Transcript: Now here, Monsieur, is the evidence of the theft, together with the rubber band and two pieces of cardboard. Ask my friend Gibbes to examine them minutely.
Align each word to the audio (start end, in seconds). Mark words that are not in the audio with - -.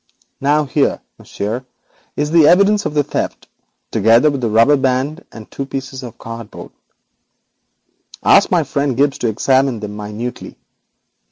Now 0.39 0.65
here, 0.65 0.99
Monsieur, 1.19 1.63
is 2.15 2.31
the 2.31 2.47
evidence 2.47 2.87
of 2.87 2.95
the 2.95 3.03
theft, 3.03 3.47
together 3.91 4.31
with 4.31 4.41
the 4.41 4.49
rubber 4.49 4.75
band 4.75 5.23
and 5.31 5.45
two 5.51 5.63
pieces 5.67 6.01
of 6.01 6.17
cardboard. 6.17 6.71
Ask 8.23 8.49
my 8.49 8.63
friend 8.63 8.97
Gibbes 8.97 9.19
to 9.19 9.27
examine 9.27 9.79
them 9.79 9.95
minutely. 9.95 10.57